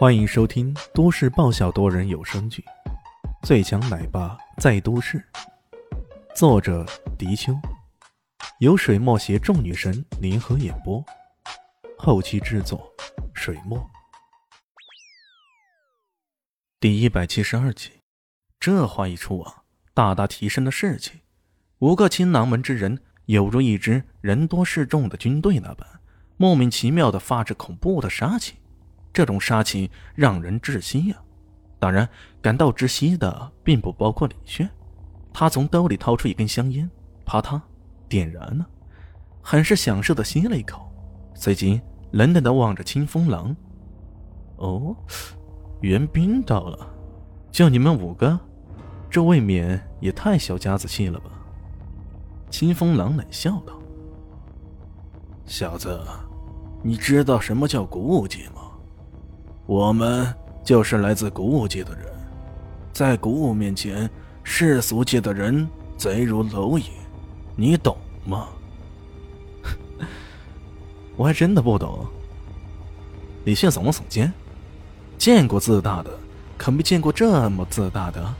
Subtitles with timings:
[0.00, 2.64] 欢迎收听都市爆笑多人有声剧
[3.46, 5.18] 《最强奶爸在都市》，
[6.34, 6.86] 作者：
[7.18, 7.52] 迪秋，
[8.60, 11.04] 由水墨携众女神联合演播，
[11.98, 12.90] 后期制作：
[13.34, 13.78] 水墨。
[16.80, 17.90] 第一百七十二集，
[18.58, 21.20] 这话一出啊，大大提升了士气。
[21.80, 25.86] 五个青囊门之人犹如一支人多势众的军队那般，
[26.38, 28.54] 莫名其妙的发着恐怖的杀气。
[29.12, 31.16] 这种杀气让人窒息呀！
[31.78, 32.08] 当然，
[32.42, 34.68] 感到窒息的并不包括李炫。
[35.32, 36.88] 他从兜里掏出一根香烟，
[37.24, 37.60] 啪嗒，
[38.08, 38.66] 点燃了，
[39.40, 40.92] 很是享受的吸了一口，
[41.34, 43.54] 随即冷冷的望着清风狼
[44.58, 44.94] ：“哦，
[45.80, 46.86] 援兵到了，
[47.50, 48.38] 就你们五个，
[49.08, 51.30] 这未免也太小家子气了吧？”
[52.50, 53.80] 清风狼冷笑道
[55.46, 56.00] ：“小子，
[56.82, 58.62] 你知道什么叫古武界吗？”
[59.70, 60.26] 我们
[60.64, 62.04] 就是来自古武界的人，
[62.92, 64.10] 在古武面前，
[64.42, 65.64] 世俗界的人
[65.96, 66.86] 贼如蝼蚁，
[67.54, 68.48] 你懂吗？
[71.16, 72.04] 我还真的不懂。
[73.44, 74.32] 李现耸了耸肩，
[75.16, 76.10] 见过自大的，
[76.58, 78.34] 可没见过这么自大的。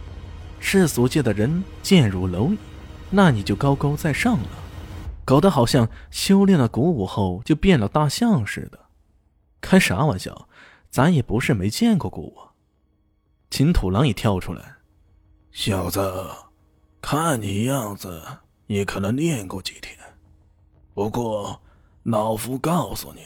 [0.58, 2.58] 世俗界的人贱如蝼蚁，
[3.08, 4.48] 那你就高高在上了，
[5.24, 8.80] 搞得好像修炼了古武后就变了大象似的。
[9.60, 10.48] 开啥玩笑？
[10.90, 12.50] 咱也不是没见过古啊！
[13.48, 14.76] 秦土狼也跳出来
[15.52, 16.28] ：“小子，
[17.00, 18.22] 看你样子，
[18.66, 19.96] 你可能练过几天。
[20.92, 21.60] 不过，
[22.02, 23.20] 老夫告诉你，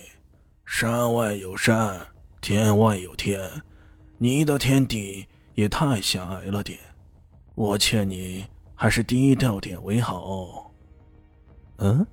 [0.67, 1.99] 山外有山，
[2.41, 3.51] 天外有天，
[4.19, 6.79] 你的天地也太狭隘了点。
[7.55, 10.71] 我劝你还是低调点为好。”
[11.79, 12.07] 嗯，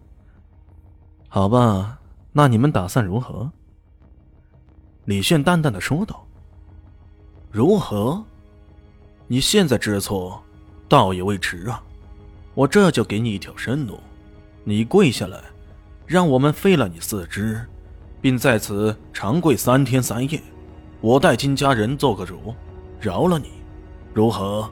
[1.27, 1.99] 好吧，
[2.31, 3.51] 那你们打算如何？
[5.05, 6.25] 李炫淡淡的说道
[7.49, 8.23] ：“如何？
[9.27, 10.43] 你现在知错，
[10.87, 11.81] 倒也未迟啊！
[12.53, 13.99] 我这就给你一条生路，
[14.63, 15.41] 你跪下来，
[16.05, 17.65] 让我们废了你四肢，
[18.21, 20.39] 并在此长跪三天三夜。
[20.99, 22.53] 我代金家人做个主，
[22.99, 23.53] 饶了你，
[24.13, 24.69] 如何？”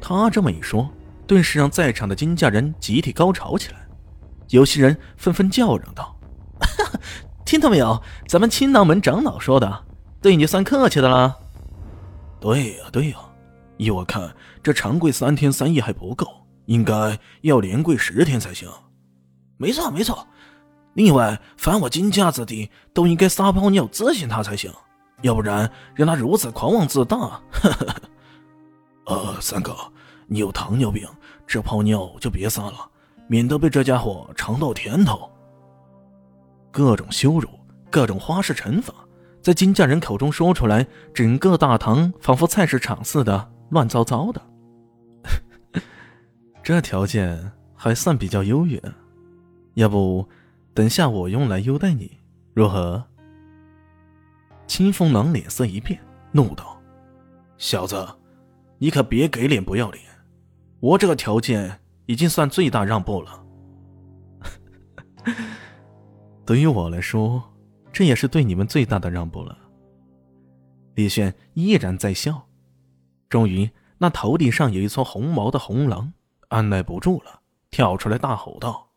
[0.00, 0.90] 他这么一说，
[1.28, 3.86] 顿时让在场的金家人集体高潮起来，
[4.48, 6.16] 有些人纷纷叫嚷道。
[7.52, 8.02] 听到没有？
[8.26, 9.84] 咱们青囊门长老说的，
[10.22, 11.36] 对你算客气的了。
[12.40, 13.18] 对呀，对呀，
[13.76, 16.26] 依我看，这长跪三天三夜还不够，
[16.64, 18.66] 应该要连跪十天才行。
[19.58, 20.26] 没错，没错。
[20.94, 24.72] 另外，凡我金家子弟都应该撒泡尿咨询他才行，
[25.20, 27.18] 要不然让他如此狂妄自大。
[27.18, 27.94] 呵呵呵。
[29.04, 29.76] 呃，三哥，
[30.26, 31.06] 你有糖尿病，
[31.46, 32.88] 这泡尿就别撒了，
[33.26, 35.30] 免得被这家伙尝到甜头。
[36.72, 37.48] 各种羞辱，
[37.90, 38.94] 各种花式惩罚，
[39.42, 44.42] 在金家人口中说出来，整个大堂仿佛菜市场似的乱糟糟的。
[46.62, 48.82] 这条件还算比较优越，
[49.74, 50.26] 要不
[50.72, 52.18] 等下我用来优待你，
[52.54, 53.04] 如何？
[54.66, 56.00] 清风狼脸色一变，
[56.30, 56.80] 怒道
[57.58, 58.08] ：“小子，
[58.78, 60.02] 你可别给脸不要脸！
[60.80, 63.40] 我这个条件已经算最大让步了。”
[66.44, 67.42] 对于我来说，
[67.92, 69.56] 这也是对你们最大的让步了。
[70.94, 72.46] 李炫依然在笑。
[73.28, 76.12] 终于，那头顶上有一撮红毛的红狼
[76.48, 78.88] 按耐不住了，跳出来大吼道：“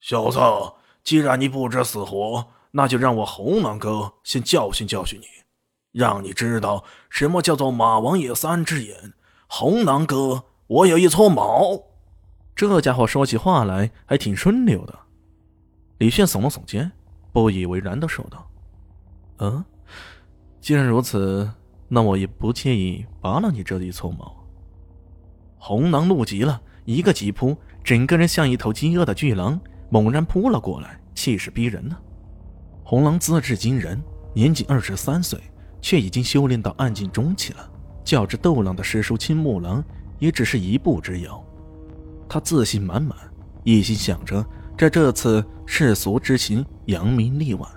[0.00, 0.38] 小子，
[1.02, 5.26] 既然你不知死活，那就让我红狼哥先教训教训你，
[5.92, 9.14] 让你知道什么叫做马王爷三只眼。
[9.48, 11.82] 红狼哥，我有一撮毛。”
[12.54, 14.96] 这家伙说起话来还挺顺溜的。
[15.98, 16.90] 李炫耸了耸肩，
[17.32, 18.46] 不以为然的说道
[19.38, 19.64] ：“嗯，
[20.60, 21.48] 既然如此，
[21.88, 24.34] 那我也不介意拔了你这一撮毛。”
[25.56, 31.96] 红狼怒极了，一个急扑，整个人像一头饥饿的巨狼，猛然扑了过来，气势逼人呢。
[32.82, 34.02] 红狼资质惊人，
[34.34, 35.40] 年仅二十三岁，
[35.80, 37.70] 却已经修炼到暗境中期了，
[38.04, 39.82] 较之斗狼的师叔青木狼，
[40.18, 41.42] 也只是一步之遥。
[42.28, 43.16] 他自信满满，
[43.62, 44.44] 一心想着。
[44.76, 47.70] 在这次世俗之行扬名立万，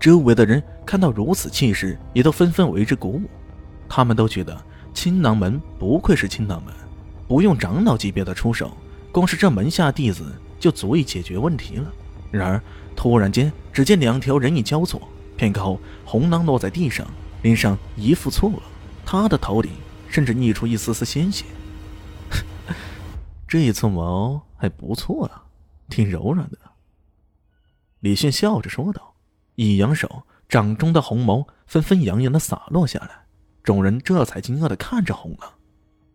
[0.00, 3.22] 周围的人看到如此气势，也都纷纷为之鼓舞。
[3.88, 4.60] 他们都觉得
[4.92, 6.74] 青囊门不愧是青囊门，
[7.28, 8.76] 不用长老级别的出手，
[9.12, 10.24] 光是这门下弟子
[10.58, 11.92] 就足以解决问题了。
[12.32, 12.60] 然而，
[12.96, 15.00] 突然间，只见两条人影交错，
[15.36, 17.06] 片刻后，红狼落在地上，
[17.42, 18.54] 脸上一副错愕，
[19.06, 19.70] 他的头顶
[20.08, 21.44] 甚至溢出一丝丝鲜血。
[23.46, 25.42] 这一撮毛还不错啊。
[25.88, 26.58] 挺柔软的，
[28.00, 29.14] 李迅笑着说道，
[29.54, 33.26] 一扬手，掌中的红毛纷纷扬扬的洒落下来，
[33.62, 35.52] 众人这才惊愕的看着红狼。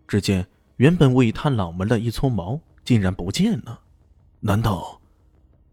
[0.08, 3.82] 只见原本为他脑门的一撮毛竟然不见了，
[4.40, 5.00] 难道？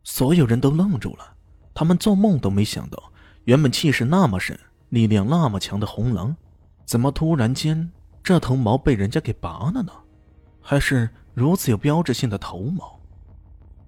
[0.05, 1.35] 所有人都愣住了，
[1.75, 3.13] 他们做梦都没想到，
[3.45, 4.59] 原本气势那么深、
[4.91, 6.37] 力量那么强的红狼，
[6.85, 7.91] 怎么突然间
[8.23, 9.93] 这头毛被人家给拔了呢？
[10.61, 12.96] 还是如此有标志性的头毛？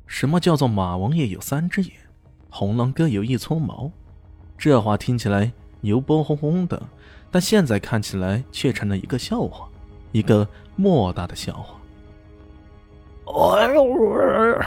[0.08, 1.93] 什么叫做马王爷有三只眼，
[2.49, 3.93] 红狼各有一撮毛？
[4.56, 5.52] 这话听起来
[5.82, 6.82] 牛波哄哄的，
[7.31, 9.69] 但现在看起来却成了一个笑话，
[10.10, 11.76] 一个莫大的笑话。
[13.26, 14.58] 哎呦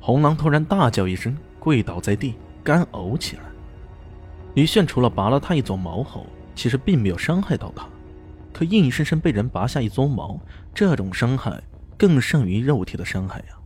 [0.00, 2.34] 红狼突然大叫一声，跪倒在地，
[2.64, 3.42] 干呕起来。
[4.54, 7.86] 李炫除了拔了他一撮毛后，其实并没有伤害到他，
[8.54, 10.40] 可硬生生被人拔下一撮毛，
[10.74, 11.62] 这种伤害
[11.98, 13.57] 更胜于肉体的伤害呀！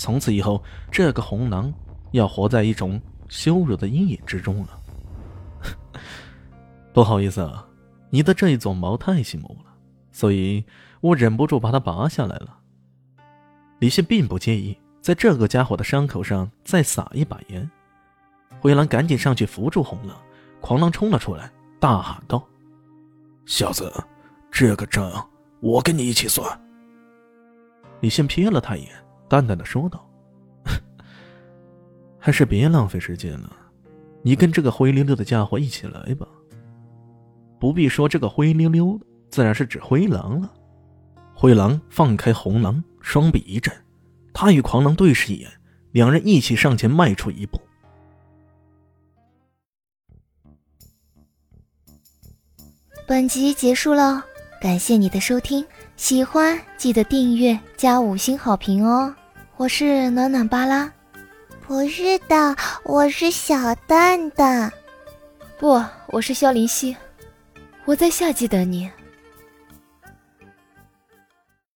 [0.00, 1.70] 从此以后，这个红狼
[2.12, 2.98] 要活在一种
[3.28, 4.80] 羞辱的阴影之中了。
[6.94, 7.68] 不好意思啊，
[8.08, 9.70] 你的这一撮毛太醒目了，
[10.10, 10.64] 所以
[11.02, 12.56] 我忍不住把它拔下来了。
[13.78, 17.70] 李现并不介意在这个家伙的伤口上再撒一把盐。
[18.58, 20.16] 灰狼赶紧上去扶住红狼，
[20.62, 22.42] 狂狼冲了出来，大喊道
[23.44, 23.92] ：“小子，
[24.50, 25.28] 这个账
[25.60, 26.58] 我跟你一起算。”
[28.00, 28.92] 李现瞥了他一眼。
[29.30, 30.04] 淡淡的说道
[32.18, 33.56] ：“还是别浪费时间了，
[34.22, 36.26] 你跟这个灰溜溜的家伙一起来吧。
[37.60, 38.98] 不必说这个灰溜溜，
[39.28, 40.52] 自然是指灰狼了。”
[41.32, 43.72] 灰狼放开红狼，双臂一震，
[44.34, 45.48] 他与狂狼对视一眼，
[45.92, 47.60] 两人一起上前迈出一步。
[53.06, 54.24] 本集结束了，
[54.60, 55.64] 感谢你的收听，
[55.96, 59.14] 喜欢记得订阅加五星好评哦。
[59.60, 60.90] 我是暖暖巴拉，
[61.66, 64.72] 不是的，我是小蛋蛋，
[65.58, 66.96] 不，我是萧林希，
[67.84, 68.90] 我在夏季等你。